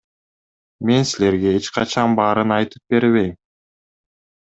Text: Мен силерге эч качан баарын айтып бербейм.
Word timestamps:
Мен 0.89 1.03
силерге 1.09 1.49
эч 1.59 1.65
качан 1.77 2.09
баарын 2.23 2.55
айтып 2.59 2.81
бербейм. 2.97 3.35